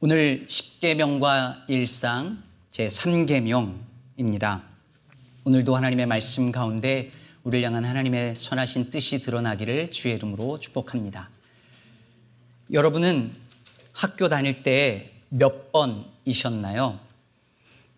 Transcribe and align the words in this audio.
오늘 0.00 0.46
10계명과 0.46 1.68
일상 1.68 2.42
제3계명입니다. 2.70 4.62
오늘도 5.44 5.74
하나님의 5.76 6.06
말씀 6.06 6.52
가운데 6.52 7.10
우리를 7.44 7.66
향한 7.66 7.84
하나님의 7.84 8.36
선하신 8.36 8.90
뜻이 8.90 9.20
드러나기를 9.20 9.90
주의 9.90 10.14
이름으로 10.14 10.60
축복합니다. 10.60 11.30
여러분은 12.70 13.32
학교 13.92 14.28
다닐 14.28 14.62
때 14.62 15.16
몇 15.28 15.72
번이셨나요? 15.72 16.98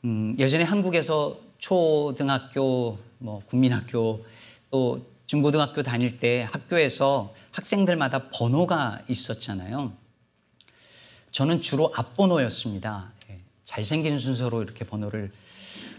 음, 0.05 0.37
예전에 0.39 0.65
한국에서 0.65 1.39
초등학교, 1.59 2.99
뭐 3.19 3.41
국민학교 3.47 4.25
또 4.71 5.05
중고등학교 5.27 5.83
다닐 5.83 6.19
때 6.19 6.47
학교에서 6.51 7.35
학생들마다 7.53 8.31
번호가 8.31 9.03
있었잖아요. 9.09 9.93
저는 11.39 11.63
주로 11.63 11.93
앞번호였습니다. 11.95 13.13
예, 13.31 13.39
잘생긴 13.63 14.19
순서로 14.19 14.61
이렇게 14.61 14.85
번호를 14.85 15.31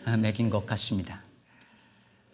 아, 0.03 0.17
매긴 0.17 0.49
것 0.49 0.65
같습니다. 0.65 1.23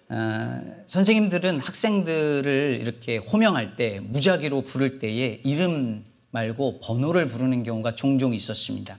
아, 0.09 0.59
선생님들은 0.87 1.59
학생들을 1.59 2.79
이렇게 2.81 3.17
호명할 3.17 3.75
때 3.75 3.99
무작위로 3.99 4.63
부를 4.63 4.97
때에 4.97 5.39
이름 5.43 6.03
말고 6.31 6.79
번호를 6.79 7.27
부르는 7.27 7.61
경우가 7.61 7.95
종종 7.95 8.33
있었습니다. 8.33 8.97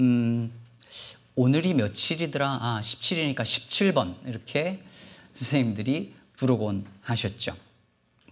음, 0.00 0.52
오늘이 1.36 1.74
며칠이더라? 1.74 2.58
아, 2.60 2.80
17이니까 2.82 3.42
17번. 3.42 4.16
이렇게 4.26 4.82
선생님들이 5.32 6.12
부르곤 6.36 6.86
하셨죠. 7.02 7.54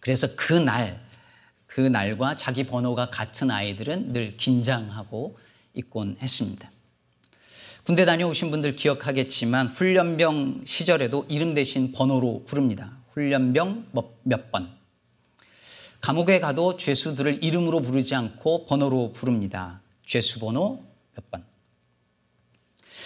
그래서 0.00 0.34
그 0.34 0.54
날, 0.54 1.00
그 1.70 1.80
날과 1.80 2.34
자기 2.34 2.66
번호가 2.66 3.10
같은 3.10 3.48
아이들은 3.48 4.12
늘 4.12 4.36
긴장하고 4.36 5.38
있곤 5.74 6.16
했습니다. 6.20 6.68
군대 7.84 8.04
다녀오신 8.04 8.50
분들 8.50 8.74
기억하겠지만 8.74 9.68
훈련병 9.68 10.62
시절에도 10.64 11.26
이름 11.28 11.54
대신 11.54 11.92
번호로 11.92 12.42
부릅니다. 12.44 12.98
훈련병 13.12 13.86
뭐몇 13.92 14.50
번. 14.50 14.76
감옥에 16.00 16.40
가도 16.40 16.76
죄수들을 16.76 17.44
이름으로 17.44 17.82
부르지 17.82 18.16
않고 18.16 18.66
번호로 18.66 19.12
부릅니다. 19.12 19.80
죄수 20.04 20.40
번호 20.40 20.82
몇 21.14 21.30
번. 21.30 21.44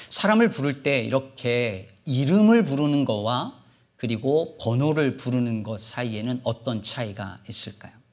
사람을 0.08 0.48
부를 0.48 0.82
때 0.82 1.00
이렇게 1.00 1.88
이름을 2.06 2.64
부르는 2.64 3.04
거와 3.04 3.60
그리고 3.98 4.56
번호를 4.58 5.18
부르는 5.18 5.62
것 5.64 5.80
사이에는 5.80 6.40
어떤 6.44 6.80
차이가 6.80 7.40
있을까요? 7.46 8.03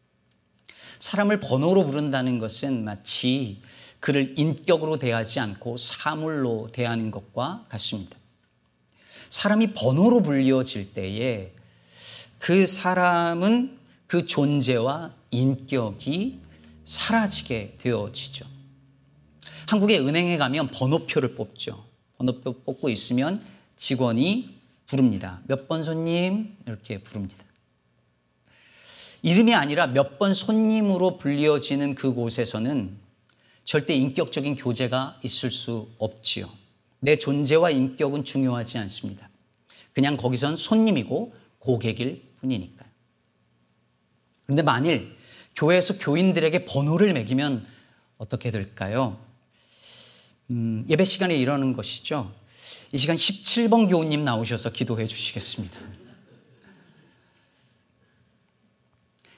사람을 1.01 1.39
번호로 1.39 1.83
부른다는 1.83 2.37
것은 2.37 2.83
마치 2.83 3.59
그를 3.99 4.35
인격으로 4.37 4.97
대하지 4.97 5.39
않고 5.39 5.77
사물로 5.77 6.69
대하는 6.71 7.09
것과 7.09 7.65
같습니다. 7.69 8.17
사람이 9.31 9.73
번호로 9.73 10.21
불리어질 10.21 10.93
때에 10.93 11.53
그 12.37 12.67
사람은 12.67 13.77
그 14.05 14.25
존재와 14.25 15.11
인격이 15.31 16.39
사라지게 16.83 17.75
되어지죠. 17.79 18.45
한국의 19.67 20.05
은행에 20.05 20.37
가면 20.37 20.67
번호표를 20.67 21.35
뽑죠. 21.35 21.83
번호표 22.17 22.61
뽑고 22.61 22.89
있으면 22.89 23.43
직원이 23.75 24.55
부릅니다. 24.85 25.41
몇 25.47 25.67
번 25.67 25.81
손님? 25.81 26.57
이렇게 26.67 26.99
부릅니다. 26.99 27.43
이름이 29.21 29.53
아니라 29.53 29.87
몇 29.87 30.17
번 30.17 30.33
손님으로 30.33 31.17
불리어지는 31.17 31.95
그곳에서는 31.95 32.97
절대 33.63 33.93
인격적인 33.95 34.55
교제가 34.55 35.19
있을 35.23 35.51
수 35.51 35.89
없지요. 35.97 36.49
내 36.99 37.15
존재와 37.17 37.71
인격은 37.71 38.23
중요하지 38.23 38.77
않습니다. 38.79 39.29
그냥 39.93 40.17
거기선 40.17 40.55
손님이고 40.55 41.33
고객일 41.59 42.23
뿐이니까요. 42.41 42.89
그런데 44.45 44.61
만일 44.63 45.15
교회에서 45.55 45.97
교인들에게 45.97 46.65
번호를 46.65 47.13
매기면 47.13 47.65
어떻게 48.17 48.51
될까요? 48.51 49.19
음, 50.49 50.85
예배 50.89 51.05
시간에 51.05 51.35
이러는 51.35 51.73
것이죠. 51.73 52.31
이 52.91 52.97
시간 52.97 53.15
17번 53.15 53.89
교우님 53.89 54.23
나오셔서 54.23 54.71
기도해 54.71 55.07
주시겠습니다. 55.07 55.79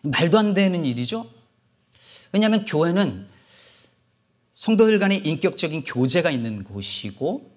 말도 0.04 0.38
안 0.38 0.54
되는 0.54 0.86
일이죠. 0.86 1.30
왜냐하면 2.32 2.66
교회는 2.66 3.28
성도들 4.52 5.00
간의 5.00 5.20
인격적인 5.20 5.84
교제가 5.84 6.30
있는 6.30 6.64
곳이고 6.64 7.52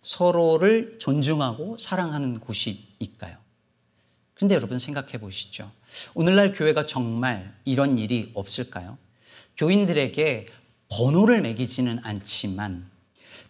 서로를 0.00 0.98
존중하고 0.98 1.76
사랑하는 1.78 2.38
곳이니까요. 2.40 3.36
그런데 4.34 4.54
여러분 4.54 4.78
생각해 4.78 5.18
보시죠. 5.18 5.70
오늘날 6.14 6.52
교회가 6.52 6.86
정말 6.86 7.54
이런 7.64 7.98
일이 7.98 8.30
없을까요? 8.34 8.96
교인들에게 9.56 10.46
번호를 10.90 11.42
매기지는 11.42 11.98
않지만 12.04 12.88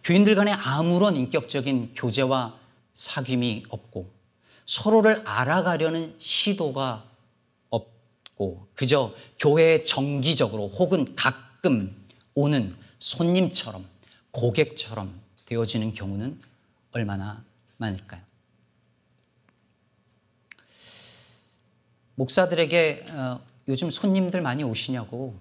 교인들 0.03 0.33
간에 0.33 0.51
아무런 0.51 1.15
인격적인 1.15 1.93
교제와 1.93 2.57
사귐이 2.95 3.65
없고 3.69 4.11
서로를 4.65 5.21
알아가려는 5.25 6.15
시도가 6.17 7.05
없고 8.39 8.67
그저 8.73 9.13
교회에 9.37 9.83
정기적으로 9.83 10.69
혹은 10.69 11.13
가끔 11.15 11.93
오는 12.33 12.75
손님처럼 12.97 13.85
고객처럼 14.31 15.13
되어지는 15.45 15.93
경우는 15.93 16.39
얼마나 16.91 17.43
많을까요? 17.77 18.21
목사들에게 22.15 23.05
어, 23.11 23.41
요즘 23.67 23.89
손님들 23.89 24.41
많이 24.41 24.63
오시냐고 24.63 25.37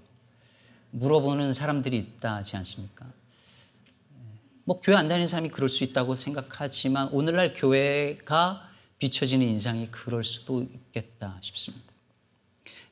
물어보는 0.91 1.55
사람들이 1.55 1.97
있다 1.97 2.37
하지 2.37 2.57
않습니까? 2.57 3.07
뭐 4.65 4.81
교회 4.81 4.97
안 4.97 5.09
다니는 5.09 5.27
사람이 5.27 5.49
그럴 5.49 5.69
수 5.69 5.83
있다고 5.83 6.15
생각하지만 6.15 7.09
오늘날 7.09 7.55
교회가 7.55 8.69
비춰지는 8.99 9.47
인상이 9.47 9.91
그럴 9.91 10.25
수도 10.25 10.63
있겠다 10.63 11.39
싶습니다. 11.41 11.98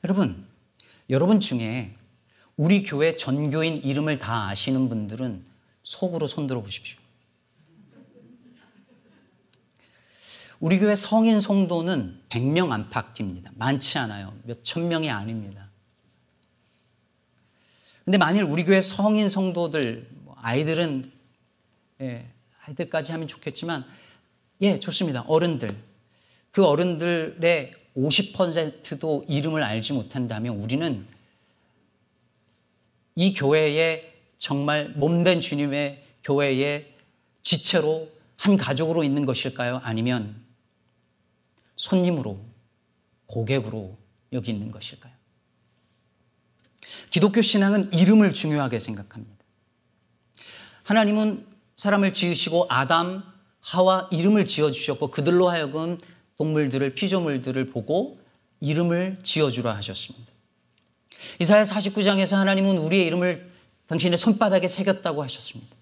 여러분, 0.07 0.47
여러분 1.11 1.41
중에 1.41 1.93
우리 2.57 2.85
교회 2.85 3.17
전교인 3.17 3.79
이름을 3.79 4.21
다 4.21 4.47
아시는 4.47 4.89
분들은 4.89 5.45
속으로 5.83 6.29
손들어 6.29 6.63
보십시오. 6.63 6.97
우리 10.61 10.79
교회 10.79 10.95
성인 10.95 11.41
성도는 11.41 12.21
100명 12.29 12.71
안팎입니다. 12.71 13.51
많지 13.57 13.99
않아요. 13.99 14.33
몇 14.45 14.63
천 14.63 14.87
명이 14.87 15.11
아닙니다. 15.11 15.71
근데 18.05 18.17
만일 18.17 18.45
우리 18.45 18.65
교회 18.65 18.81
성인 18.81 19.29
성도들, 19.29 20.09
뭐 20.23 20.37
아이들은, 20.39 21.11
예, 22.03 22.31
아이들까지 22.65 23.11
하면 23.11 23.27
좋겠지만, 23.27 23.85
예, 24.61 24.79
좋습니다. 24.79 25.23
어른들. 25.23 25.77
그 26.53 26.65
어른들의 26.65 27.86
50%도 27.97 29.25
이름을 29.29 29.63
알지 29.63 29.93
못한다면 29.93 30.57
우리는 30.57 31.07
이 33.15 33.33
교회에 33.33 34.15
정말 34.37 34.91
몸된 34.91 35.41
주님의 35.41 36.05
교회의 36.23 36.93
지체로 37.43 38.11
한 38.37 38.57
가족으로 38.57 39.03
있는 39.03 39.25
것일까요? 39.25 39.81
아니면 39.83 40.37
손님으로, 41.77 42.39
고객으로 43.27 43.97
여기 44.33 44.51
있는 44.51 44.71
것일까요? 44.71 45.13
기독교 47.11 47.41
신앙은 47.41 47.93
이름을 47.93 48.35
중요하게 48.35 48.79
생각합니다. 48.79 49.37
하나님은 50.83 51.47
사람을 51.77 52.13
지으시고 52.13 52.67
아담, 52.69 53.23
하와 53.61 54.09
이름을 54.13 54.45
지어 54.45 54.71
주셨고 54.71 55.11
그들로 55.11 55.49
하여금 55.49 55.99
동물들을, 56.37 56.95
피조물들을 56.95 57.71
보고 57.71 58.19
이름을 58.61 59.19
지어주라 59.23 59.75
하셨습니다. 59.77 60.33
이사야 61.41 61.65
49장에서 61.65 62.37
하나님은 62.37 62.79
우리의 62.79 63.07
이름을 63.07 63.51
당신의 63.87 64.19
손바닥에 64.19 64.69
새겼다고 64.69 65.23
하셨습니다. 65.23 65.75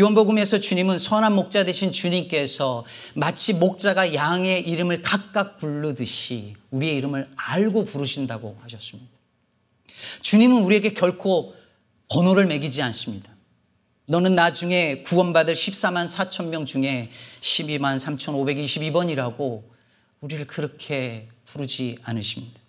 요한복음에서 0.00 0.58
주님은 0.58 0.98
선한 0.98 1.34
목자 1.34 1.64
되신 1.64 1.92
주님께서 1.92 2.84
마치 3.14 3.52
목자가 3.52 4.14
양의 4.14 4.66
이름을 4.66 5.02
각각 5.02 5.58
부르듯이 5.58 6.54
우리의 6.70 6.96
이름을 6.96 7.30
알고 7.36 7.84
부르신다고 7.84 8.58
하셨습니다. 8.62 9.10
주님은 10.22 10.62
우리에게 10.62 10.94
결코 10.94 11.54
번호를 12.10 12.46
매기지 12.46 12.80
않습니다. 12.82 13.31
너는 14.12 14.34
나중에 14.34 15.02
구원받을 15.04 15.54
14만 15.54 16.06
4천 16.06 16.48
명 16.48 16.66
중에 16.66 17.08
12만 17.40 17.96
3,522번이라고 17.96 19.62
우리를 20.20 20.46
그렇게 20.46 21.30
부르지 21.46 21.96
않으십니다. 22.02 22.60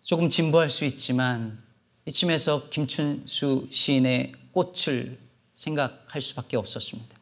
조금 0.00 0.28
진부할 0.28 0.70
수 0.70 0.84
있지만 0.84 1.60
이쯤에서 2.06 2.68
김춘수 2.68 3.66
시인의 3.68 4.30
꽃을 4.52 5.18
생각할 5.56 6.22
수밖에 6.22 6.56
없었습니다. 6.56 7.18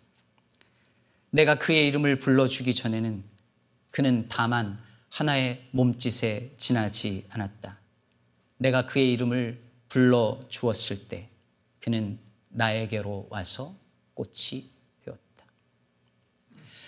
내가 1.31 1.59
그의 1.59 1.89
이름을 1.89 2.19
불러주기 2.19 2.75
전에는 2.75 3.25
그는 3.91 4.27
다만 4.29 4.79
하나의 5.09 5.63
몸짓에 5.71 6.51
지나지 6.59 7.25
않았다. 7.31 7.79
내가 8.59 8.85
그의 8.85 9.15
이름을 9.15 9.59
불러 9.89 10.45
주었을 10.51 11.09
때 11.09 11.31
그는 11.81 12.26
나에게로 12.57 13.29
와서 13.31 13.75
꽃이 14.15 14.71
되었다. 15.05 15.45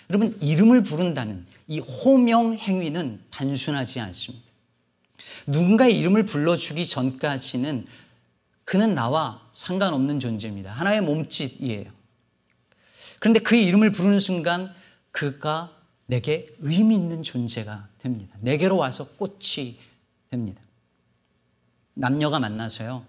여러분, 0.09 0.37
이름을 0.41 0.83
부른다는 0.83 1.45
이 1.67 1.79
호명 1.79 2.53
행위는 2.53 3.23
단순하지 3.29 3.99
않습니다. 3.99 4.45
누군가의 5.47 5.97
이름을 5.99 6.25
불러주기 6.25 6.85
전까지는 6.85 7.85
그는 8.65 8.95
나와 8.95 9.47
상관없는 9.51 10.19
존재입니다. 10.19 10.71
하나의 10.71 11.01
몸짓이에요. 11.01 11.91
그런데 13.19 13.39
그의 13.39 13.65
이름을 13.65 13.91
부르는 13.91 14.19
순간 14.19 14.73
그가 15.11 15.75
내게 16.05 16.47
의미 16.59 16.95
있는 16.95 17.21
존재가 17.21 17.89
됩니다. 17.99 18.35
내게로 18.41 18.77
와서 18.77 19.07
꽃이 19.17 19.77
됩니다. 20.31 20.61
남녀가 21.93 22.39
만나서요, 22.39 23.05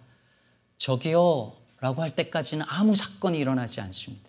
저기요, 0.77 1.60
라고 1.81 2.03
할 2.03 2.15
때까지는 2.15 2.67
아무 2.69 2.94
사건이 2.94 3.38
일어나지 3.38 3.81
않습니다. 3.81 4.29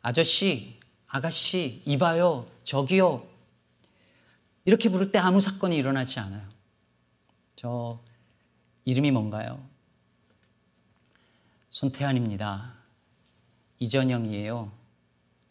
아저씨, 0.00 0.80
아가씨, 1.06 1.82
이봐요, 1.84 2.50
저기요. 2.64 3.28
이렇게 4.64 4.88
부를 4.88 5.12
때 5.12 5.18
아무 5.18 5.40
사건이 5.40 5.76
일어나지 5.76 6.18
않아요. 6.20 6.48
저 7.54 8.00
이름이 8.84 9.10
뭔가요? 9.10 9.64
손태환입니다. 11.70 12.74
이전영이에요. 13.78 14.72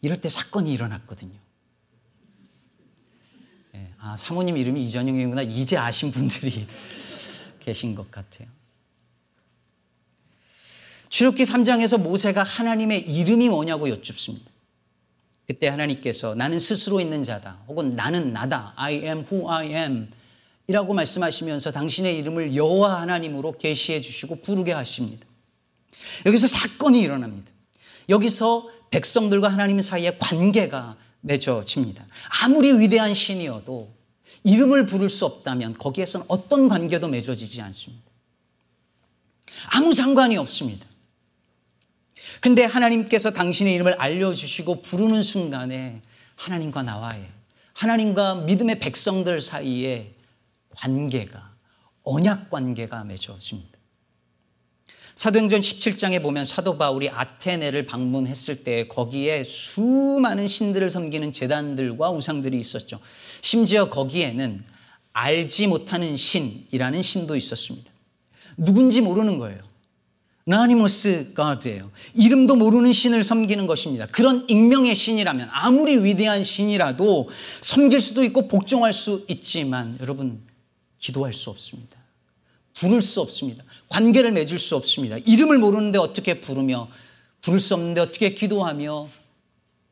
이럴 0.00 0.20
때 0.20 0.28
사건이 0.28 0.72
일어났거든요. 0.72 1.38
네, 3.72 3.94
아, 3.98 4.16
사모님 4.16 4.56
이름이 4.56 4.84
이전영이구나. 4.84 5.42
이제 5.42 5.76
아신 5.76 6.10
분들이 6.10 6.66
계신 7.60 7.94
것 7.94 8.10
같아요. 8.10 8.48
출애굽기 11.12 11.44
3장에서 11.44 12.00
모세가 12.00 12.42
하나님의 12.42 13.02
이름이 13.02 13.50
뭐냐고 13.50 13.90
여쭙습니다. 13.90 14.50
그때 15.46 15.68
하나님께서 15.68 16.34
나는 16.34 16.58
스스로 16.58 17.00
있는 17.00 17.22
자다. 17.22 17.58
혹은 17.68 17.94
나는 17.94 18.32
나다. 18.32 18.72
I 18.76 18.94
am 18.94 19.18
who 19.30 19.50
I 19.50 19.74
am. 19.74 20.10
이라고 20.68 20.94
말씀하시면서 20.94 21.70
당신의 21.70 22.16
이름을 22.16 22.56
여호와 22.56 23.02
하나님으로 23.02 23.58
계시해 23.58 24.00
주시고 24.00 24.36
부르게 24.36 24.72
하십니다. 24.72 25.26
여기서 26.24 26.46
사건이 26.46 27.00
일어납니다. 27.00 27.50
여기서 28.08 28.70
백성들과 28.90 29.50
하나님 29.50 29.82
사이의 29.82 30.18
관계가 30.18 30.96
맺어집니다. 31.20 32.06
아무리 32.42 32.72
위대한 32.78 33.12
신이어도 33.12 33.92
이름을 34.44 34.86
부를 34.86 35.10
수 35.10 35.26
없다면 35.26 35.74
거기에선 35.74 36.24
어떤 36.28 36.70
관계도 36.70 37.08
맺어지지 37.08 37.60
않습니다. 37.60 38.02
아무 39.72 39.92
상관이 39.92 40.38
없습니다. 40.38 40.86
근데 42.42 42.64
하나님께서 42.64 43.30
당신의 43.30 43.72
이름을 43.76 43.92
알려주시고 44.00 44.82
부르는 44.82 45.22
순간에 45.22 46.02
하나님과 46.34 46.82
나와의 46.82 47.24
하나님과 47.72 48.34
믿음의 48.34 48.80
백성들 48.80 49.40
사이에 49.40 50.12
관계가 50.70 51.52
언약 52.02 52.50
관계가 52.50 53.04
맺어집니다. 53.04 53.78
사도행전 55.14 55.60
17장에 55.60 56.20
보면 56.20 56.44
사도 56.44 56.76
바울이 56.78 57.10
아테네를 57.10 57.86
방문했을 57.86 58.64
때 58.64 58.88
거기에 58.88 59.44
수많은 59.44 60.48
신들을 60.48 60.90
섬기는 60.90 61.30
재단들과 61.30 62.10
우상들이 62.10 62.58
있었죠. 62.58 62.98
심지어 63.40 63.88
거기에는 63.88 64.64
알지 65.12 65.68
못하는 65.68 66.16
신이라는 66.16 67.02
신도 67.02 67.36
있었습니다. 67.36 67.88
누군지 68.56 69.00
모르는 69.00 69.38
거예요. 69.38 69.71
나니머스 70.44 71.34
가드예요. 71.34 71.90
이름도 72.14 72.56
모르는 72.56 72.92
신을 72.92 73.22
섬기는 73.22 73.66
것입니다. 73.66 74.06
그런 74.06 74.44
익명의 74.48 74.94
신이라면 74.94 75.48
아무리 75.52 76.02
위대한 76.02 76.42
신이라도 76.42 77.28
섬길 77.60 78.00
수도 78.00 78.24
있고 78.24 78.48
복종할 78.48 78.92
수 78.92 79.24
있지만 79.28 79.96
여러분 80.00 80.42
기도할 80.98 81.32
수 81.32 81.50
없습니다. 81.50 81.96
부를 82.74 83.02
수 83.02 83.20
없습니다. 83.20 83.62
관계를 83.88 84.32
맺을 84.32 84.58
수 84.58 84.74
없습니다. 84.76 85.18
이름을 85.18 85.58
모르는데 85.58 85.98
어떻게 85.98 86.40
부르며 86.40 86.88
부를 87.40 87.60
수 87.60 87.74
없는데 87.74 88.00
어떻게 88.00 88.34
기도하며 88.34 89.08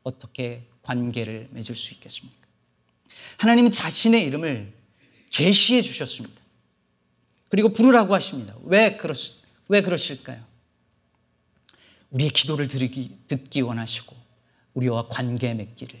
어떻게 0.03 0.63
관계를 0.81 1.47
맺을 1.51 1.75
수 1.75 1.93
있겠습니까? 1.93 2.39
하나님은 3.37 3.71
자신의 3.71 4.23
이름을 4.23 4.73
계시해 5.29 5.81
주셨습니다. 5.81 6.41
그리고 7.49 7.69
부르라고 7.69 8.13
하십니다. 8.15 8.55
왜 8.63 8.97
그렇, 8.97 9.13
왜 9.71 9.81
그러실까요? 9.81 10.43
우리의 12.09 12.31
기도를 12.31 12.67
들기, 12.67 13.13
듣기 13.27 13.61
원하시고 13.61 14.13
우리와 14.73 15.07
관계 15.07 15.53
맺기를 15.53 15.97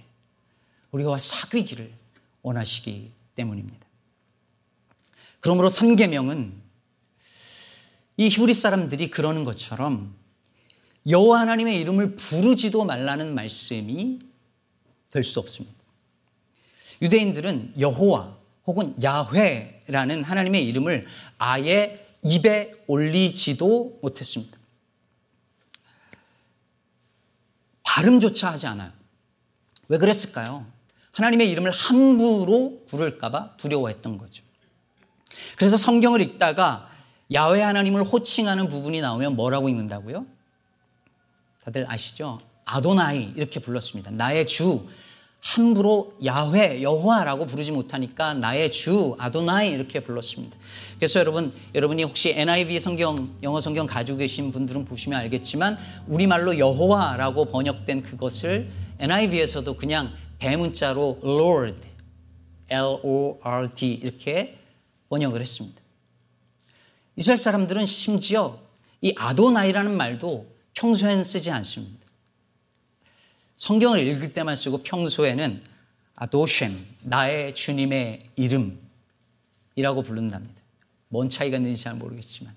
우리와 0.91 1.17
사귀기를 1.17 1.89
원하시기 2.41 3.11
때문입니다. 3.35 3.87
그러므로 5.39 5.69
3계명은 5.69 6.51
이 8.17 8.27
히브리 8.27 8.55
사람들이 8.55 9.09
그러는 9.09 9.45
것처럼 9.45 10.15
여호와 11.07 11.39
하나님의 11.39 11.79
이름을 11.79 12.17
부르지도 12.17 12.83
말라는 12.83 13.33
말씀이 13.33 14.19
될 15.11 15.23
수 15.23 15.39
없습니다. 15.39 15.77
유대인들은 17.01 17.75
여호와 17.79 18.37
혹은 18.67 19.01
야훼라는 19.01 20.25
하나님의 20.25 20.65
이름을 20.67 21.07
아예 21.37 22.10
입에 22.23 22.71
올리지도 22.87 23.99
못했습니다. 24.01 24.57
발음조차 27.83 28.51
하지 28.51 28.67
않아요. 28.67 28.91
왜 29.87 29.97
그랬을까요? 29.97 30.65
하나님의 31.11 31.49
이름을 31.49 31.71
함부로 31.71 32.83
부를까봐 32.87 33.57
두려워했던 33.57 34.17
거죠. 34.17 34.43
그래서 35.57 35.77
성경을 35.77 36.21
읽다가 36.21 36.89
야외 37.33 37.61
하나님을 37.61 38.03
호칭하는 38.03 38.69
부분이 38.69 39.01
나오면 39.01 39.35
뭐라고 39.35 39.69
읽는다고요? 39.69 40.25
다들 41.63 41.89
아시죠? 41.89 42.39
아도나이 42.65 43.33
이렇게 43.35 43.59
불렀습니다. 43.59 44.11
나의 44.11 44.47
주 44.47 44.87
함부로 45.41 46.13
야훼 46.23 46.83
여호와라고 46.83 47.47
부르지 47.47 47.71
못하니까 47.71 48.35
나의 48.35 48.71
주 48.71 49.15
아도나이 49.17 49.71
이렇게 49.71 49.99
불렀습니다. 49.99 50.55
그래서 50.97 51.19
여러분 51.19 51.51
여러분이 51.73 52.03
혹시 52.03 52.29
NIV 52.29 52.79
성경 52.79 53.35
영어 53.41 53.59
성경 53.59 53.87
가지고 53.87 54.19
계신 54.19 54.51
분들은 54.51 54.85
보시면 54.85 55.19
알겠지만 55.19 55.77
우리말로 56.07 56.59
여호와라고 56.59 57.45
번역된 57.45 58.03
그것을 58.03 58.69
NIV에서도 58.99 59.75
그냥 59.77 60.13
대문자로 60.37 61.21
Lord 61.23 61.87
L 62.69 62.99
O 63.03 63.39
R 63.41 63.69
D 63.73 63.93
이렇게 63.93 64.59
번역을 65.09 65.41
했습니다. 65.41 65.81
이스라엘 67.15 67.39
사람들은 67.39 67.87
심지어 67.87 68.59
이 69.01 69.13
아도나이라는 69.17 69.97
말도 69.97 70.45
평소엔 70.75 71.23
쓰지 71.23 71.49
않습니다. 71.49 72.00
성경을 73.61 74.07
읽을 74.07 74.33
때만 74.33 74.55
쓰고 74.55 74.81
평소에는 74.81 75.61
아도쉔, 76.15 76.71
나의 77.03 77.53
주님의 77.53 78.31
이름이라고 78.35 80.01
부른답니다. 80.03 80.59
뭔 81.09 81.29
차이가 81.29 81.57
있는지 81.57 81.83
잘 81.83 81.93
모르겠지만. 81.93 82.55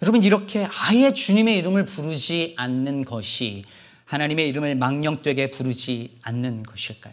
여러분, 0.00 0.22
이렇게 0.22 0.66
아예 0.70 1.12
주님의 1.12 1.58
이름을 1.58 1.84
부르지 1.84 2.54
않는 2.56 3.04
것이 3.04 3.66
하나님의 4.06 4.48
이름을 4.48 4.74
망령되게 4.74 5.50
부르지 5.50 6.16
않는 6.22 6.62
것일까요? 6.62 7.12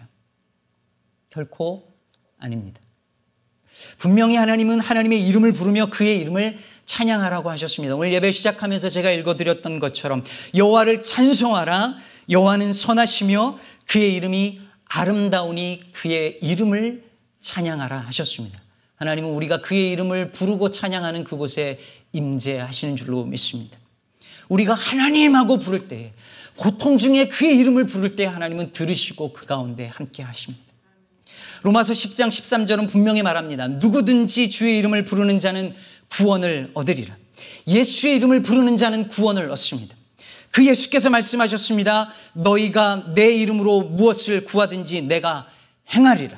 결코 1.29 1.91
아닙니다. 2.39 2.79
분명히 3.97 4.37
하나님은 4.37 4.79
하나님의 4.79 5.27
이름을 5.27 5.51
부르며 5.51 5.87
그의 5.87 6.19
이름을 6.19 6.57
찬양하라고 6.85 7.49
하셨습니다. 7.51 7.95
오늘 7.95 8.13
예배 8.13 8.31
시작하면서 8.31 8.89
제가 8.89 9.11
읽어드렸던 9.11 9.79
것처럼 9.79 10.23
여호와를 10.55 11.03
찬송하라. 11.03 11.97
여호와는 12.29 12.73
선하시며 12.73 13.59
그의 13.87 14.15
이름이 14.15 14.61
아름다우니 14.85 15.81
그의 15.93 16.37
이름을 16.41 17.03
찬양하라 17.41 17.99
하셨습니다. 17.99 18.61
하나님은 18.95 19.29
우리가 19.31 19.61
그의 19.61 19.91
이름을 19.91 20.31
부르고 20.31 20.71
찬양하는 20.71 21.23
그곳에 21.23 21.79
임재하시는 22.13 22.95
줄로 22.95 23.25
믿습니다. 23.25 23.77
우리가 24.49 24.73
하나님하고 24.73 25.59
부를 25.59 25.87
때 25.87 26.13
고통 26.55 26.97
중에 26.97 27.27
그의 27.27 27.57
이름을 27.57 27.85
부를 27.85 28.15
때 28.15 28.25
하나님은 28.25 28.71
들으시고 28.73 29.33
그 29.33 29.45
가운데 29.45 29.87
함께 29.87 30.21
하십니다. 30.21 30.63
로마서 31.63 31.93
10장 31.93 32.27
13절은 32.27 32.89
분명히 32.89 33.23
말합니다. 33.23 33.67
누구든지 33.67 34.49
주의 34.49 34.77
이름을 34.79 35.05
부르는 35.05 35.39
자는 35.39 35.73
구원을 36.13 36.71
얻으리라. 36.73 37.15
예수의 37.67 38.15
이름을 38.17 38.43
부르는 38.43 38.77
자는 38.77 39.07
구원을 39.07 39.49
얻습니다. 39.51 39.95
그 40.51 40.65
예수께서 40.65 41.09
말씀하셨습니다. 41.09 42.13
너희가 42.33 43.13
내 43.15 43.31
이름으로 43.31 43.81
무엇을 43.81 44.43
구하든지 44.43 45.03
내가 45.03 45.47
행하리라. 45.89 46.37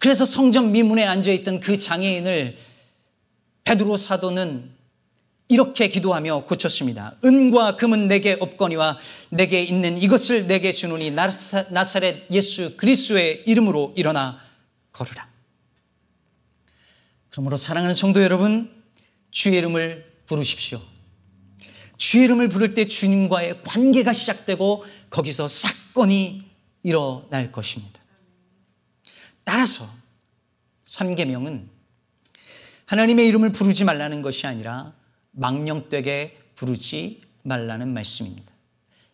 그래서 0.00 0.24
성전 0.24 0.72
미문에 0.72 1.04
앉아 1.04 1.30
있던 1.30 1.60
그 1.60 1.78
장애인을 1.78 2.56
베드로 3.64 3.96
사도는 3.96 4.70
이렇게 5.48 5.88
기도하며 5.88 6.44
고쳤습니다. 6.44 7.16
은과 7.24 7.76
금은 7.76 8.08
내게 8.08 8.36
없거니와 8.38 8.98
내게 9.30 9.62
있는 9.62 9.96
이것을 9.98 10.46
내게 10.46 10.72
주노니 10.72 11.12
나사렛 11.12 12.30
예수 12.30 12.76
그리스도의 12.76 13.44
이름으로 13.46 13.94
일어나 13.96 14.40
걸으라. 14.92 15.27
그러므로 17.38 17.56
사랑하는 17.56 17.94
성도 17.94 18.20
여러분, 18.20 18.68
주의 19.30 19.56
이름을 19.58 20.24
부르십시오. 20.26 20.82
주의 21.96 22.24
이름을 22.24 22.48
부를 22.48 22.74
때 22.74 22.88
주님과의 22.88 23.62
관계가 23.62 24.12
시작되고 24.12 24.84
거기서 25.08 25.46
사건이 25.46 26.42
일어날 26.82 27.52
것입니다. 27.52 28.00
따라서 29.44 29.88
3계명은 30.82 31.68
하나님의 32.86 33.28
이름을 33.28 33.52
부르지 33.52 33.84
말라는 33.84 34.20
것이 34.20 34.48
아니라 34.48 34.92
망령되게 35.30 36.36
부르지 36.56 37.22
말라는 37.44 37.94
말씀입니다. 37.94 38.52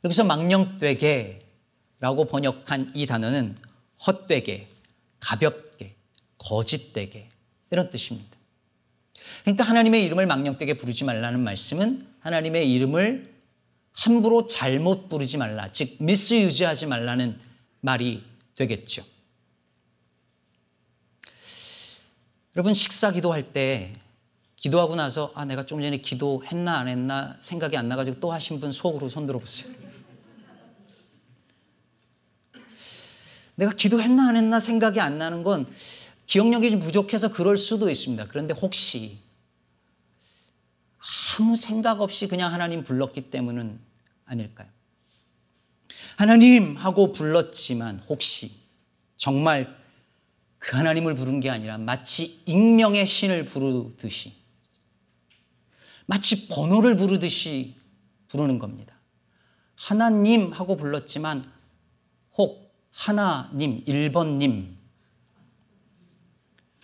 여기서 0.02 0.24
망령되게라고 0.24 1.44
번역한 2.30 2.92
이 2.94 3.04
단어는 3.04 3.58
헛되게, 4.06 4.70
가볍게, 5.20 5.96
거짓되게 6.38 7.28
이런 7.74 7.90
뜻입니다. 7.90 8.36
그러니까 9.42 9.64
하나님의 9.64 10.04
이름을 10.06 10.26
망령되게 10.26 10.78
부르지 10.78 11.04
말라는 11.04 11.40
말씀은 11.40 12.06
하나님의 12.20 12.72
이름을 12.72 13.34
함부로 13.92 14.46
잘못 14.46 15.08
부르지 15.08 15.38
말라, 15.38 15.70
즉 15.72 15.96
미스유지하지 16.00 16.86
말라는 16.86 17.38
말이 17.80 18.24
되겠죠. 18.56 19.04
여러분 22.56 22.72
식사 22.72 23.10
기도할 23.10 23.52
때 23.52 23.92
기도하고 24.56 24.94
나서 24.94 25.32
아 25.34 25.44
내가 25.44 25.66
좀 25.66 25.82
전에 25.82 25.98
기도했나 25.98 26.78
안 26.78 26.88
했나 26.88 27.36
생각이 27.40 27.76
안 27.76 27.88
나가지고 27.88 28.20
또 28.20 28.32
하신 28.32 28.60
분 28.60 28.72
속으로 28.72 29.08
손 29.08 29.26
들어 29.26 29.38
보세요. 29.38 29.72
내가 33.56 33.72
기도했나 33.72 34.28
안 34.28 34.36
했나 34.36 34.60
생각이 34.60 35.00
안 35.00 35.18
나는 35.18 35.42
건 35.42 35.66
기억력이 36.26 36.70
좀 36.70 36.80
부족해서 36.80 37.32
그럴 37.32 37.56
수도 37.56 37.90
있습니다. 37.90 38.26
그런데 38.28 38.54
혹시 38.54 39.18
아무 41.38 41.56
생각 41.56 42.00
없이 42.00 42.28
그냥 42.28 42.52
하나님 42.52 42.82
불렀기 42.84 43.30
때문은 43.30 43.78
아닐까요? 44.24 44.68
하나님 46.16 46.76
하고 46.76 47.12
불렀지만 47.12 48.00
혹시 48.08 48.52
정말 49.16 49.76
그 50.58 50.76
하나님을 50.76 51.14
부른 51.14 51.40
게 51.40 51.50
아니라 51.50 51.76
마치 51.76 52.42
익명의 52.46 53.06
신을 53.06 53.44
부르듯이 53.44 54.32
마치 56.06 56.48
번호를 56.48 56.96
부르듯이 56.96 57.76
부르는 58.28 58.58
겁니다. 58.58 58.94
하나님 59.74 60.52
하고 60.52 60.76
불렀지만 60.76 61.50
혹 62.36 62.72
하나님, 62.90 63.84
1번님 63.84 64.73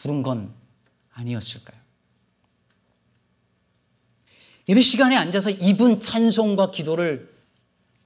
부른 0.01 0.23
건 0.23 0.53
아니었을까요? 1.13 1.79
예배 4.69 4.81
시간에 4.83 5.17
앉아서 5.17 5.51
입은 5.51 6.01
찬송과 6.01 6.71
기도를 6.71 7.35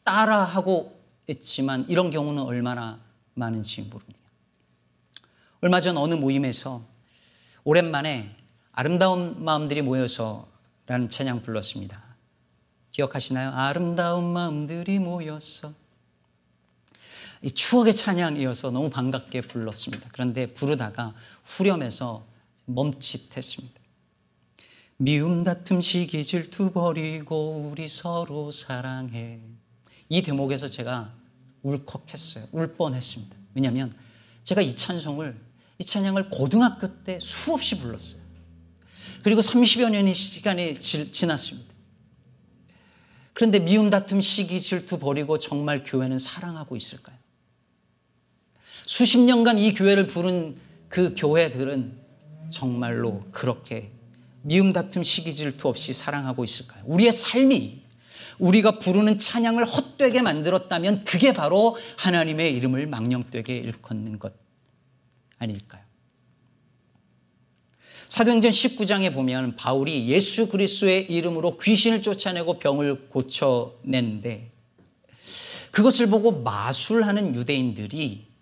따라하고 0.02 0.98
있지만 1.28 1.84
이런 1.88 2.10
경우는 2.10 2.42
얼마나 2.42 3.00
많은지 3.34 3.82
모릅니다. 3.82 4.20
얼마 5.60 5.80
전 5.80 5.96
어느 5.96 6.14
모임에서 6.14 6.84
오랜만에 7.64 8.36
아름다운 8.72 9.44
마음들이 9.44 9.82
모여서 9.82 10.48
라는 10.86 11.08
찬양 11.08 11.42
불렀습니다. 11.42 12.02
기억하시나요? 12.90 13.50
아름다운 13.50 14.32
마음들이 14.32 14.98
모였어. 14.98 15.72
이 17.44 17.50
추억의 17.50 17.94
찬양이어서 17.94 18.70
너무 18.70 18.88
반갑게 18.88 19.42
불렀습니다. 19.42 20.08
그런데 20.12 20.46
부르다가 20.46 21.12
후렴에서 21.42 22.24
멈칫했습니다. 22.64 23.80
미움 24.96 25.44
다툼 25.44 25.82
시기 25.82 26.24
질투 26.24 26.72
버리고 26.72 27.68
우리 27.70 27.86
서로 27.86 28.50
사랑해. 28.50 29.40
이 30.08 30.22
대목에서 30.22 30.68
제가 30.68 31.12
울컥했어요. 31.62 32.46
울 32.52 32.76
뻔했습니다. 32.76 33.36
왜냐하면 33.52 33.92
제가 34.42 34.62
이 34.62 34.74
찬송을 34.74 35.38
이 35.80 35.84
찬양을 35.84 36.30
고등학교 36.30 37.02
때 37.02 37.18
수없이 37.20 37.78
불렀어요. 37.78 38.22
그리고 39.22 39.42
30여 39.42 39.90
년의 39.90 40.14
시간이 40.14 40.80
지났습니다. 40.80 41.74
그런데 43.34 43.58
미움 43.58 43.90
다툼 43.90 44.22
시기 44.22 44.58
질투 44.58 44.98
버리고 44.98 45.38
정말 45.38 45.84
교회는 45.84 46.18
사랑하고 46.18 46.74
있을까요? 46.74 47.24
수십 48.87 49.19
년간 49.19 49.59
이 49.59 49.75
교회를 49.75 50.07
부른 50.07 50.57
그 50.88 51.14
교회들은 51.17 51.99
정말로 52.50 53.23
그렇게 53.33 53.91
미움 54.43 54.73
다툼 54.73 55.03
시기 55.03 55.33
질투 55.33 55.69
없이 55.69 55.93
사랑하고 55.93 56.45
있을까요? 56.45 56.83
우리의 56.87 57.12
삶이 57.12 57.83
우리가 58.38 58.79
부르는 58.79 59.19
찬양을 59.19 59.64
헛되게 59.64 60.21
만들었다면 60.21 61.05
그게 61.05 61.33
바로 61.33 61.76
하나님의 61.99 62.55
이름을 62.57 62.87
망령되게 62.87 63.57
일컫는 63.57 64.19
것 64.19 64.35
아닐까요? 65.38 65.83
사도행전 68.09 68.50
19장에 68.50 69.12
보면 69.12 69.57
바울이 69.57 70.09
예수 70.09 70.49
그리스도의 70.49 71.11
이름으로 71.11 71.59
귀신을 71.59 72.03
쫓아내고 72.03 72.59
병을 72.59 73.09
고쳐내는데 73.09 74.53
그것을 75.71 76.09
보고 76.09 76.31
마술하는 76.43 77.35
유대인들이 77.35 78.34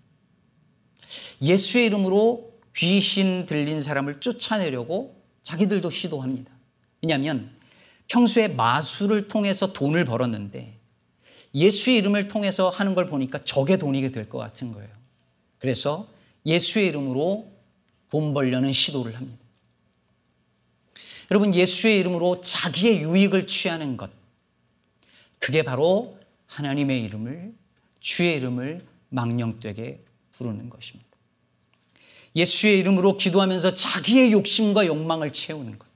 예수의 1.40 1.86
이름으로 1.86 2.52
귀신 2.76 3.46
들린 3.46 3.80
사람을 3.80 4.20
쫓아내려고 4.20 5.14
자기들도 5.42 5.90
시도합니다. 5.90 6.50
왜냐하면 7.02 7.50
평소에 8.08 8.48
마술을 8.48 9.28
통해서 9.28 9.72
돈을 9.72 10.04
벌었는데 10.04 10.78
예수의 11.54 11.98
이름을 11.98 12.28
통해서 12.28 12.70
하는 12.70 12.94
걸 12.94 13.06
보니까 13.08 13.38
적의 13.38 13.78
돈이 13.78 14.10
될 14.10 14.28
것 14.28 14.38
같은 14.38 14.72
거예요. 14.72 14.88
그래서 15.58 16.08
예수의 16.46 16.88
이름으로 16.88 17.50
돈 18.10 18.34
벌려는 18.34 18.72
시도를 18.72 19.16
합니다. 19.16 19.38
여러분, 21.30 21.54
예수의 21.54 21.98
이름으로 22.00 22.40
자기의 22.40 23.00
유익을 23.02 23.46
취하는 23.46 23.96
것. 23.96 24.10
그게 25.38 25.62
바로 25.62 26.18
하나님의 26.46 27.02
이름을, 27.04 27.54
주의 28.00 28.36
이름을 28.36 28.84
망령되게 29.08 30.00
부르는 30.42 30.68
것입니다. 30.68 31.08
예수의 32.34 32.80
이름으로 32.80 33.16
기도하면서 33.16 33.74
자기의 33.74 34.32
욕심과 34.32 34.86
욕망을 34.86 35.32
채우는 35.32 35.78
것. 35.78 35.86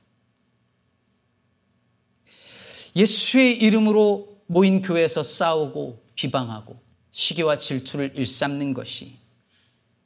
예수의 2.95 3.59
이름으로 3.59 4.43
모인 4.47 4.81
교회에서 4.81 5.23
싸우고 5.23 6.03
비방하고 6.15 6.81
시기와 7.11 7.59
질투를 7.59 8.17
일삼는 8.17 8.75
것이 8.75 9.19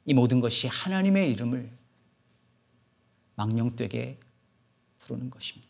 이 0.05 0.13
모든 0.13 0.39
것이 0.39 0.67
하나님의 0.67 1.31
이름을 1.31 1.69
망령되게 3.35 4.17
부르는 4.99 5.29
것입니다. 5.29 5.69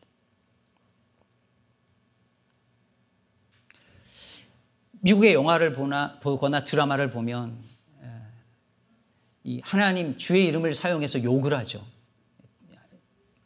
미국의 5.01 5.33
영화를 5.33 5.73
보나, 5.73 6.19
보거나 6.19 6.63
드라마를 6.63 7.09
보면 7.11 7.70
이 9.43 9.61
하나님 9.63 10.17
주의 10.17 10.45
이름을 10.47 10.73
사용해서 10.73 11.23
욕을 11.23 11.53
하죠. 11.55 11.85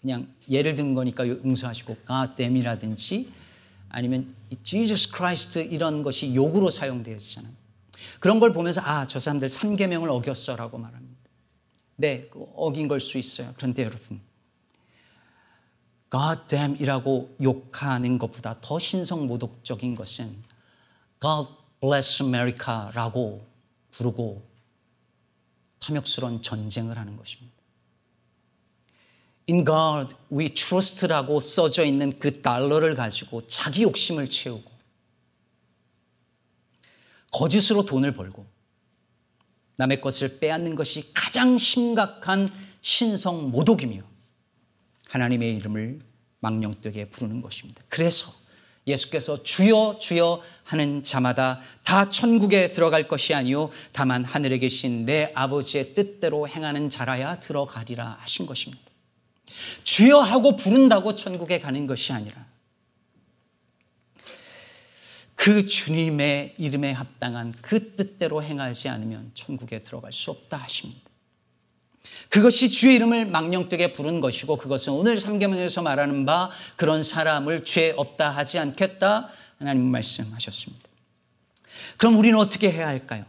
그냥 0.02 0.28
예를 0.50 0.76
든 0.76 0.94
거니까 0.94 1.28
용서하시고 1.28 1.98
God 2.08 2.36
damn이라든지 2.36 3.32
아니면 3.90 4.36
Jesus 4.62 5.10
Christ 5.10 5.60
이런 5.60 6.04
것이 6.04 6.36
욕으로 6.36 6.70
사용되었잖아요. 6.70 7.52
그런 8.20 8.40
걸 8.40 8.52
보면서 8.52 8.82
아, 8.82 9.08
저 9.08 9.20
사람들 9.20 9.48
3계명을 9.48 10.10
어겼어라고 10.10 10.78
말합니다. 10.78 11.16
네, 11.96 12.22
그 12.30 12.46
어긴 12.56 12.88
걸 12.88 13.00
수 13.00 13.18
있어요. 13.18 13.54
그런데 13.56 13.84
여러분 13.84 14.22
God 16.12 16.42
damn이라고 16.48 17.38
욕하는 17.42 18.18
것보다 18.18 18.58
더 18.62 18.78
신성모독적인 18.78 19.96
것은 19.96 20.36
God 21.20 21.50
bless 21.82 22.22
America라고 22.22 23.46
부르고 23.92 24.55
탐욕스러운 25.86 26.42
전쟁을 26.42 26.98
하는 26.98 27.16
것입니다. 27.16 27.56
In 29.48 29.64
God 29.64 30.16
we 30.32 30.50
trust라고 30.50 31.40
써져 31.40 31.86
있는 31.86 32.18
그 32.18 32.42
달러를 32.42 32.96
가지고 32.96 33.46
자기 33.46 33.84
욕심을 33.84 34.28
채우고 34.28 34.72
거짓으로 37.32 37.86
돈을 37.86 38.16
벌고 38.16 38.46
남의 39.78 40.02
것을 40.02 40.40
빼앗는 40.40 40.76
것이 40.76 41.12
가장 41.14 41.58
심각한 41.60 42.52
신성 42.82 43.52
모독이며 43.52 44.02
하나님의 45.10 45.56
이름을 45.58 46.00
망령되게 46.40 47.10
부르는 47.10 47.42
것입니다. 47.42 47.84
그래서 47.90 48.32
예수께서 48.88 49.44
주여 49.44 49.98
주여 50.00 50.42
하는 50.66 51.04
자마다 51.04 51.62
다 51.86 52.10
천국에 52.10 52.72
들어갈 52.72 53.08
것이 53.08 53.34
아니요 53.34 53.70
다만 53.94 54.26
하늘에 54.26 54.58
계신 54.58 55.06
내 55.06 55.32
아버지의 55.34 55.94
뜻대로 55.94 56.48
행하는 56.48 56.90
자라야 56.90 57.40
들어가리라 57.40 58.18
하신 58.22 58.46
것입니다. 58.46 58.84
주여 59.84 60.20
하고 60.20 60.56
부른다고 60.56 61.16
천국에 61.16 61.60
가는 61.60 61.88
것이 61.88 62.12
아니라 62.12 62.46
그 65.36 65.66
주님의 65.68 66.56
이름에 66.58 66.92
합당한 66.92 67.54
그 67.62 67.96
뜻대로 67.96 68.42
행하지 68.42 68.90
않으면 68.90 69.32
천국에 69.36 69.84
들어갈 69.84 70.12
수 70.12 70.32
없다 70.32 70.58
하십니다. 70.58 71.02
그것이 72.30 72.70
주의 72.70 72.96
이름을 72.96 73.26
망령되게 73.28 73.94
부른 73.94 74.22
것이고 74.22 74.58
그것은 74.58 74.94
오늘 74.94 75.20
삼계문에서 75.20 75.82
말하는 75.82 76.26
바 76.26 76.50
그런 76.76 77.04
사람을 77.04 77.64
죄 77.64 77.94
없다 77.96 78.30
하지 78.30 78.58
않겠다 78.60 79.30
하나님 79.60 79.84
말씀하셨습니다. 79.92 80.90
그럼 81.98 82.18
우리는 82.18 82.38
어떻게 82.38 82.72
해야 82.72 82.88
할까요? 82.88 83.26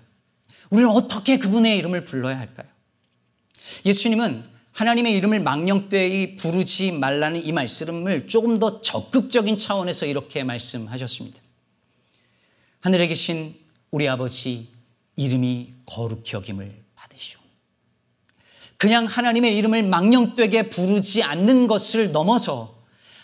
우리는 0.71 0.91
어떻게 0.91 1.39
그분의 1.39 1.77
이름을 1.79 2.05
불러야 2.05 2.39
할까요? 2.39 2.69
예수님은 3.85 4.45
하나님의 4.73 5.15
이름을 5.15 5.41
망령되이 5.41 6.37
부르지 6.37 6.93
말라는 6.93 7.45
이 7.45 7.53
말씀을 7.53 8.29
조금 8.29 8.59
더 8.59 8.83
적극적인 8.83 9.57
차원에서 9.57 10.07
이렇게 10.07 10.45
말씀하셨습니다. 10.45 11.41
하늘에 12.81 13.07
계신 13.07 13.59
우리 13.91 14.09
아버지 14.09 14.69
이름이 15.17 15.73
거룩히 15.87 16.35
여김을 16.35 16.85
받으시오. 16.95 17.41
그냥 18.77 19.07
하나님의 19.07 19.57
이름을 19.57 19.83
망령되게 19.85 20.69
부르지 20.69 21.23
않는 21.23 21.67
것을 21.69 22.13
넘어서 22.13 22.76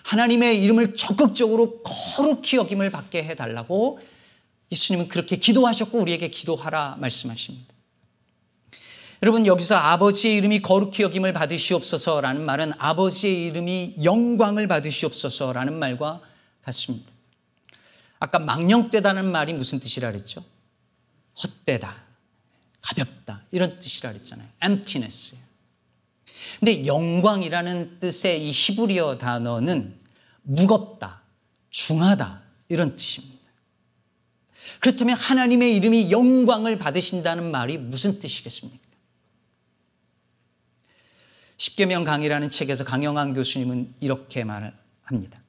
하나님의 0.04 0.62
이름을 0.62 0.94
적극적으로 0.94 1.82
거룩히 1.82 2.56
여김을 2.56 2.90
받게 2.90 3.25
해달라고 3.25 3.99
예수님은 4.71 5.09
그렇게 5.09 5.37
기도하셨고 5.37 5.99
우리에게 5.99 6.28
기도하라 6.28 6.97
말씀하십니다. 6.99 7.73
여러분 9.23 9.47
여기서 9.47 9.76
아버지의 9.76 10.37
이름이 10.37 10.62
거룩히 10.62 11.04
여김을 11.04 11.32
받으시옵소서라는 11.32 12.44
말은 12.44 12.73
아버지의 12.78 13.47
이름이 13.47 13.97
영광을 14.02 14.66
받으시옵소서라는 14.66 15.78
말과 15.78 16.21
같습니다. 16.62 17.12
아까 18.18 18.38
망령되다는 18.40 19.30
말이 19.30 19.52
무슨 19.52 19.78
뜻이라 19.78 20.11
그랬죠? 20.11 20.44
헛되다, 21.42 21.94
가볍다 22.80 23.42
이런 23.52 23.78
뜻이라 23.78 24.12
그랬잖아요. 24.12 24.49
emptiness. 24.62 25.37
근데 26.61 26.87
영광이라는 26.87 27.99
뜻의 28.00 28.49
이 28.49 28.50
히브리어 28.50 29.18
단어는 29.18 29.99
무겁다, 30.42 31.22
중하다 31.70 32.42
이런 32.68 32.94
뜻입니다. 32.96 33.42
그렇다면 34.80 35.16
하나님의 35.16 35.76
이름이 35.76 36.11
영광을 36.11 36.78
받으신다는 36.78 37.50
말이 37.50 37.78
무슨 37.78 38.18
뜻이겠습니까? 38.18 38.82
십계명 41.56 42.04
강의라는 42.04 42.50
책에서 42.50 42.84
강영환 42.84 43.34
교수님은 43.34 43.95
이렇게 44.00 44.45
말합니다. 44.45 45.43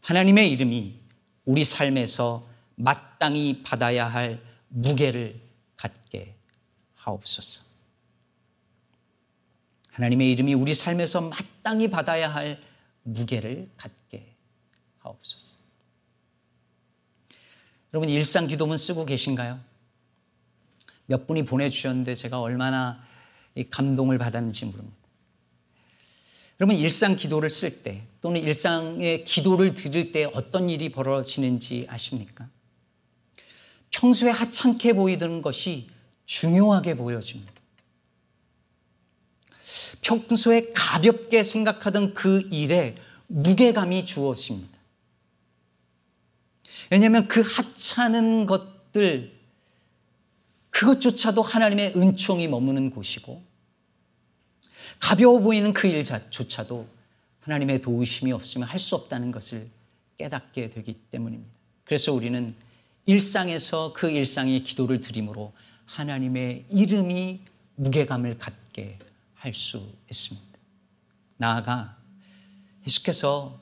하나님의 0.00 0.50
이름이 0.50 0.98
우리 1.44 1.64
삶에서 1.64 2.48
마땅히 2.74 3.62
받아야 3.62 4.08
할 4.08 4.42
무게를 4.68 5.40
갖게 5.76 6.34
하옵소서. 6.96 7.71
하나님의 9.92 10.30
이름이 10.32 10.54
우리 10.54 10.74
삶에서 10.74 11.20
마땅히 11.20 11.88
받아야 11.88 12.32
할 12.32 12.60
무게를 13.04 13.68
갖게 13.76 14.34
하옵소서. 14.98 15.58
여러분 17.92 18.08
일상 18.08 18.46
기도문 18.46 18.76
쓰고 18.76 19.04
계신가요? 19.04 19.60
몇 21.06 21.26
분이 21.26 21.44
보내주셨는데 21.44 22.14
제가 22.14 22.40
얼마나 22.40 23.04
감동을 23.70 24.16
받았는지 24.18 24.64
모릅니다. 24.64 24.96
여러분 26.58 26.76
일상 26.76 27.16
기도를 27.16 27.50
쓸 27.50 27.82
때 27.82 28.02
또는 28.20 28.40
일상의 28.40 29.24
기도를 29.24 29.74
드릴 29.74 30.12
때 30.12 30.24
어떤 30.24 30.70
일이 30.70 30.90
벌어지는지 30.90 31.86
아십니까? 31.90 32.48
평소에 33.90 34.30
하찮게 34.30 34.94
보이던 34.94 35.42
것이 35.42 35.88
중요하게 36.24 36.96
보여집니다. 36.96 37.52
평소에 40.02 40.72
가볍게 40.74 41.42
생각하던 41.42 42.14
그 42.14 42.46
일에 42.50 42.96
무게감이 43.28 44.04
주어집니다. 44.04 44.70
왜냐하면 46.90 47.26
그 47.28 47.40
하찮은 47.40 48.44
것들, 48.46 49.32
그것조차도 50.70 51.40
하나님의 51.40 51.94
은총이 51.96 52.48
머무는 52.48 52.90
곳이고, 52.90 53.42
가벼워 55.00 55.40
보이는 55.40 55.72
그 55.72 55.86
일조차도 55.86 56.86
하나님의 57.40 57.80
도우심이 57.80 58.30
없으면 58.32 58.68
할 58.68 58.78
수 58.78 58.94
없다는 58.94 59.32
것을 59.32 59.68
깨닫게 60.18 60.70
되기 60.70 60.94
때문입니다. 61.10 61.50
그래서 61.84 62.12
우리는 62.12 62.54
일상에서 63.06 63.92
그 63.94 64.10
일상의 64.10 64.62
기도를 64.62 65.00
드림으로 65.00 65.52
하나님의 65.86 66.66
이름이 66.70 67.40
무게감을 67.76 68.38
갖게 68.38 68.98
할 69.42 69.54
수 69.54 69.92
있습니다. 70.08 70.58
나아가 71.36 71.98
예수께서 72.86 73.60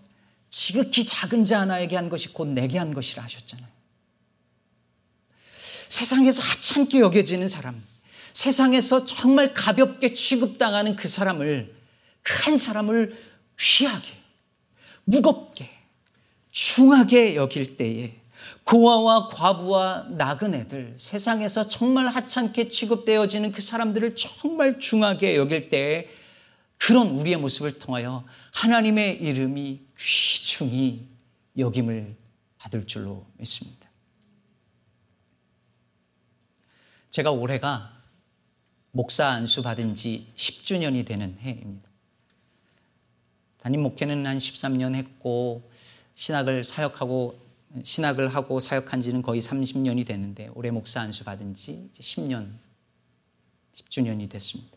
지극히 0.51 1.07
작은 1.07 1.45
자 1.45 1.61
하나에게 1.61 1.97
한 1.97 2.11
것이 2.11 2.35
곧 2.35 2.49
내게 2.49 2.77
한 2.77 2.93
것이라 2.93 3.23
하셨잖아요. 3.23 3.67
세상에서 5.89 6.43
하찮게 6.43 7.01
여겨지는 7.01 7.49
사람, 7.49 7.83
세상에서 8.35 9.07
정말 9.07 9.55
가볍게 9.55 10.13
취급당하는 10.13 10.97
그 10.97 11.09
사람을, 11.09 11.75
그한 12.23 12.59
사람을 12.59 13.17
귀하게, 13.59 14.09
무겁게, 15.05 15.71
중하게 16.51 17.37
여길 17.37 17.79
때에 17.79 18.20
고아와 18.65 19.29
과부와 19.29 20.07
나그네들, 20.11 20.95
세상에서 20.97 21.67
정말 21.67 22.07
하찮게 22.07 22.69
취급되어지는 22.69 23.53
그 23.53 23.63
사람들을 23.63 24.15
정말 24.17 24.79
중하게 24.79 25.37
여길 25.37 25.71
때에 25.71 26.09
그런 26.79 27.09
우리의 27.11 27.37
모습을 27.37 27.79
통하여 27.79 28.25
하나님의 28.53 29.21
이름이 29.23 29.81
귀중히 29.99 31.09
여김을 31.59 32.17
받을 32.59 32.87
줄로 32.87 33.27
믿습니다. 33.37 33.91
제가 37.11 37.33
올해가 37.33 37.93
목사 38.93 39.29
안수 39.29 39.63
받은 39.63 39.95
지 39.95 40.33
10주년이 40.37 41.07
되는 41.07 41.37
해입니다. 41.41 41.89
담임 43.59 43.83
목회는 43.83 44.27
한 44.27 44.39
13년 44.39 44.95
했고 44.95 45.71
신학을 46.15 46.65
사역하고 46.65 47.39
신학을 47.83 48.29
하고 48.29 48.59
사역한 48.59 49.01
지는 49.01 49.23
거의 49.23 49.41
30년이 49.41 50.07
됐는데 50.07 50.51
올해 50.55 50.71
목사 50.71 51.01
안수 51.01 51.25
받은 51.25 51.55
지 51.55 51.89
10년 51.93 52.53
10주년이 53.73 54.29
됐습니다. 54.29 54.77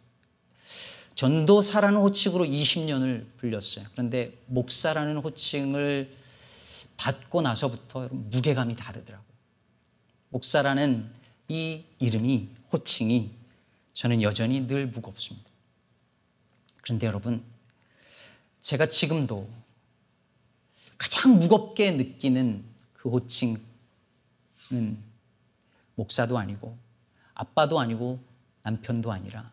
전도사라는 1.16 2.00
호칭으로 2.00 2.46
20년을 2.46 3.26
불렸어요. 3.38 3.86
그런데 3.92 4.38
목사라는 4.48 5.18
호칭을 5.18 6.16
받고 6.98 7.42
나서부터 7.42 8.10
무게감이 8.12 8.76
다르더라고요. 8.76 9.34
목사라는 10.30 11.10
이 11.48 11.84
이름이 12.00 12.50
호칭이 12.72 13.32
저는 13.94 14.22
여전히 14.22 14.68
늘 14.68 14.88
무겁습니다. 14.88 15.48
그런데 16.82 17.08
여러분, 17.08 17.44
제가 18.62 18.88
지금도 18.88 19.48
가장 20.98 21.40
무겁게 21.40 21.92
느끼는 21.92 22.73
그 23.04 23.10
호칭은 23.10 23.60
목사도 25.96 26.38
아니고 26.38 26.78
아빠도 27.34 27.78
아니고 27.78 28.24
남편도 28.62 29.12
아니라 29.12 29.52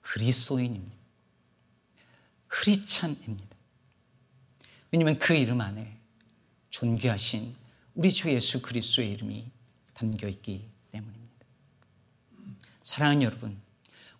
그리스도인입니다. 0.00 0.96
크리찬입니다. 2.46 3.56
왜냐하면 4.90 5.18
그 5.18 5.34
이름 5.34 5.60
안에 5.60 5.98
존귀하신 6.70 7.54
우리 7.94 8.10
주 8.10 8.32
예수 8.32 8.62
그리스도의 8.62 9.12
이름이 9.12 9.50
담겨 9.92 10.26
있기 10.26 10.66
때문입니다. 10.92 11.46
사랑하는 12.82 13.22
여러분, 13.22 13.60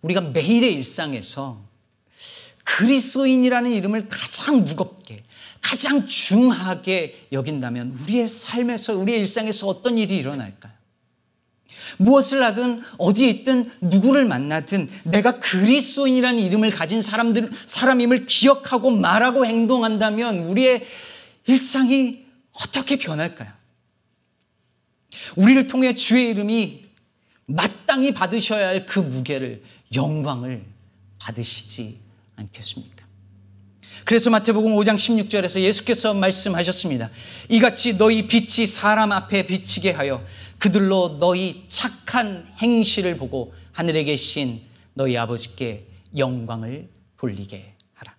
우리가 0.03 0.21
매일의 0.21 0.73
일상에서 0.75 1.59
그리스도인이라는 2.65 3.71
이름을 3.73 4.09
가장 4.09 4.63
무겁게, 4.63 5.23
가장 5.61 6.07
중하게 6.07 7.27
여긴다면 7.31 7.97
우리의 8.03 8.27
삶에서, 8.27 8.95
우리의 8.95 9.19
일상에서 9.19 9.67
어떤 9.67 9.97
일이 9.97 10.17
일어날까요? 10.17 10.73
무엇을 11.97 12.43
하든 12.43 12.81
어디에 12.97 13.29
있든 13.29 13.71
누구를 13.81 14.25
만나든 14.25 14.89
내가 15.03 15.39
그리스도인이라는 15.39 16.39
이름을 16.39 16.69
가진 16.71 17.01
사람들 17.01 17.51
사람임을 17.65 18.25
기억하고 18.25 18.91
말하고 18.91 19.45
행동한다면 19.45 20.39
우리의 20.39 20.85
일상이 21.47 22.25
어떻게 22.51 22.97
변할까요? 22.97 23.51
우리를 25.35 25.67
통해 25.67 25.93
주의 25.93 26.29
이름이 26.29 26.85
마땅히 27.45 28.13
받으셔야 28.13 28.67
할 28.67 28.85
그 28.85 28.99
무게를 28.99 29.63
영광을 29.95 30.63
받으시지 31.19 31.97
않겠습니까? 32.35 32.96
그래서 34.07 34.29
마태복음 34.29 34.73
5장 34.73 34.95
16절에서 34.95 35.59
예수께서 35.59 36.13
말씀하셨습니다. 36.13 37.09
이같이 37.49 37.97
너희 37.97 38.25
빛이 38.25 38.65
사람 38.65 39.11
앞에 39.11 39.45
비치게 39.45 39.91
하여 39.91 40.23
그들로 40.59 41.17
너희 41.19 41.65
착한 41.67 42.47
행실을 42.61 43.17
보고 43.17 43.53
하늘에 43.73 44.05
계신 44.05 44.61
너희 44.93 45.17
아버지께 45.17 45.87
영광을 46.15 46.87
돌리게 47.17 47.73
하라. 47.95 48.15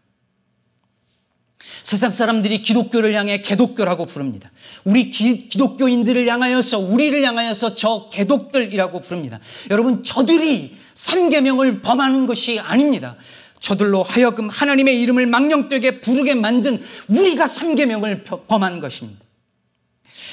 세상 1.83 2.11
사람들이 2.11 2.61
기독교를 2.61 3.15
향해 3.15 3.41
개독교라고 3.41 4.05
부릅니다. 4.05 4.53
우리 4.85 5.11
기, 5.11 5.49
기독교인들을 5.49 6.29
향하여서 6.29 6.81
우리를 6.81 7.25
향하여서 7.25 7.77
저 7.77 8.11
개독들이라고 8.13 9.01
부릅니다. 9.01 9.41
여러분 9.71 10.03
저들이 10.03 10.77
삼계명을 10.93 11.81
범하는 11.81 12.27
것이 12.27 12.61
아닙니다. 12.61 13.17
저들로 13.61 14.03
하여금 14.03 14.49
하나님의 14.49 15.01
이름을 15.03 15.27
망령되게 15.27 16.01
부르게 16.01 16.35
만든 16.35 16.83
우리가 17.09 17.47
삼계명을 17.47 18.25
범한 18.25 18.81
것입니다. 18.81 19.25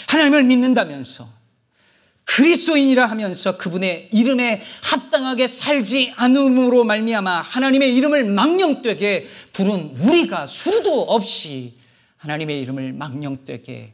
하나님을 0.07 0.43
믿는다면서 0.43 1.35
그리스도인이라 2.25 3.05
하면서 3.05 3.57
그분의 3.57 4.09
이름에 4.11 4.61
합당하게 4.83 5.47
살지 5.47 6.13
않음으로 6.15 6.83
말미암아 6.83 7.41
하나님의 7.41 7.95
이름을 7.95 8.25
망령되게 8.25 9.27
부른 9.53 9.95
우리가 9.99 10.47
수도 10.47 11.01
없이 11.03 11.77
하나님의 12.17 12.59
이름을 12.61 12.93
망령되게 12.93 13.93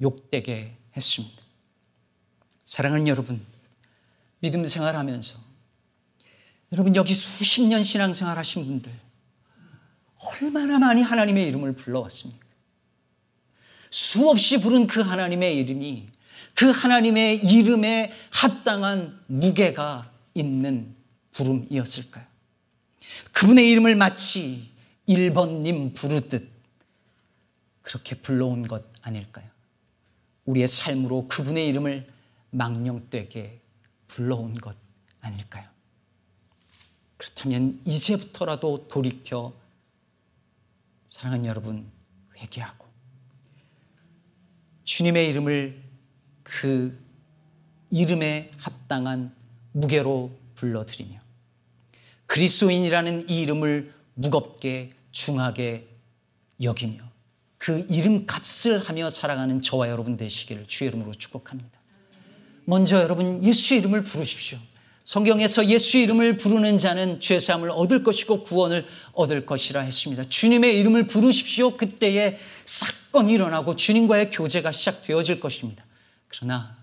욕되게 0.00 0.72
했습니다. 0.96 1.42
사랑하는 2.64 3.08
여러분, 3.08 3.44
믿음 4.38 4.64
생활하면서 4.64 5.49
여러분 6.72 6.94
여기 6.94 7.14
수십 7.14 7.62
년 7.66 7.82
신앙생활 7.82 8.38
하신 8.38 8.64
분들 8.64 8.92
얼마나 10.16 10.78
많이 10.78 11.02
하나님의 11.02 11.48
이름을 11.48 11.74
불러왔습니까? 11.74 12.46
수없이 13.90 14.60
부른 14.60 14.86
그 14.86 15.00
하나님의 15.00 15.56
이름이 15.58 16.08
그 16.54 16.70
하나님의 16.70 17.44
이름에 17.44 18.12
합당한 18.30 19.20
무게가 19.26 20.12
있는 20.34 20.94
부름이었을까요? 21.32 22.24
그분의 23.32 23.68
이름을 23.70 23.96
마치 23.96 24.70
1번님 25.08 25.94
부르듯 25.94 26.48
그렇게 27.82 28.14
불러온 28.16 28.62
것 28.68 28.84
아닐까요? 29.00 29.48
우리의 30.44 30.68
삶으로 30.68 31.26
그분의 31.28 31.66
이름을 31.68 32.06
망령되게 32.50 33.60
불러온 34.06 34.54
것 34.54 34.76
아닐까요? 35.20 35.69
그렇다면 37.20 37.78
이제부터라도 37.84 38.88
돌이켜 38.88 39.52
사랑하는 41.06 41.44
여러분 41.44 41.86
회개하고 42.38 42.86
주님의 44.84 45.28
이름을 45.28 45.82
그 46.42 46.98
이름에 47.90 48.50
합당한 48.56 49.34
무게로 49.72 50.34
불러드리며 50.54 51.20
그리스도인이라는 52.24 53.28
이 53.28 53.42
이름을 53.42 53.92
무겁게 54.14 54.94
중하게 55.12 55.88
여기며 56.62 57.04
그 57.58 57.86
이름 57.90 58.24
값을 58.24 58.78
하며 58.78 59.10
살아가는 59.10 59.60
저와 59.60 59.90
여러분 59.90 60.16
되시기를 60.16 60.68
주의 60.68 60.88
이름으로 60.88 61.12
축복합니다. 61.12 61.78
먼저 62.64 63.02
여러분 63.02 63.44
예수의 63.44 63.80
이름을 63.80 64.04
부르십시오. 64.04 64.58
성경에서 65.04 65.66
예수의 65.66 66.04
이름을 66.04 66.36
부르는 66.36 66.78
자는 66.78 67.20
죄사함을 67.20 67.70
얻을 67.70 68.02
것이고 68.02 68.42
구원을 68.42 68.86
얻을 69.12 69.46
것이라 69.46 69.80
했습니다. 69.80 70.24
주님의 70.24 70.78
이름을 70.78 71.06
부르십시오. 71.06 71.76
그때에 71.76 72.38
사건이 72.64 73.32
일어나고 73.32 73.76
주님과의 73.76 74.30
교제가 74.30 74.72
시작되어질 74.72 75.40
것입니다. 75.40 75.84
그러나 76.28 76.76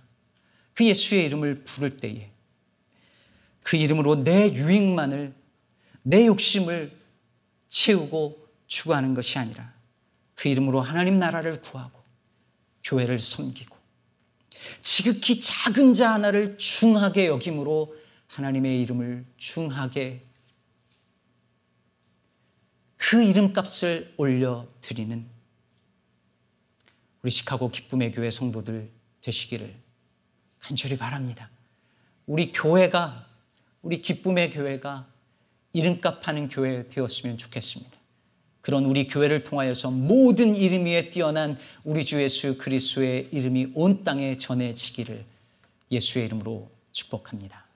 그 0.74 0.86
예수의 0.86 1.26
이름을 1.26 1.64
부를 1.64 1.98
때에 1.98 2.30
그 3.62 3.78
이름으로 3.78 4.24
내 4.24 4.52
유익만을 4.54 5.34
내 6.04 6.26
욕심을 6.26 6.92
채우고 7.68 8.48
추구하는 8.68 9.14
것이 9.14 9.38
아니라 9.38 9.74
그 10.36 10.50
이름으로 10.50 10.82
하나님 10.82 11.20
나라를 11.20 11.62
구하고 11.62 12.02
교회를 12.84 13.20
섬기고 13.20 13.76
지극히 14.82 15.40
작은 15.40 15.94
자 15.94 16.14
하나를 16.14 16.58
중하게 16.58 17.28
여김으로 17.28 17.96
하나님의 18.28 18.82
이름을 18.82 19.26
중하게 19.38 20.24
그 22.98 23.24
이름값을 23.24 24.14
올려드리는 24.18 25.26
우리 27.22 27.32
시카고 27.32 27.72
기쁨의 27.72 28.12
교회 28.12 28.30
성도들 28.30 28.90
되시기를 29.22 29.76
간절히 30.60 30.98
바랍니다. 30.98 31.50
우리 32.26 32.52
교회가, 32.52 33.28
우리 33.82 34.02
기쁨의 34.02 34.52
교회가 34.52 35.08
이름값 35.74 36.28
하는 36.28 36.50
교회 36.50 36.88
되었으면 36.90 37.38
좋겠습니다. 37.38 37.98
그런 38.62 38.86
우리 38.86 39.08
교회를 39.08 39.44
통하여서 39.44 39.92
모든 39.92 40.56
이름 40.56 40.86
위에 40.86 41.10
뛰어난 41.10 41.56
우리 41.84 42.04
주 42.04 42.22
예수 42.22 42.58
그리스도의 42.58 43.30
이름이 43.32 43.72
온 43.76 44.04
땅에 44.04 44.36
전해지기를 44.36 45.24
예수의 45.92 46.26
이름으로 46.26 46.70
축복합니다. 46.92 47.67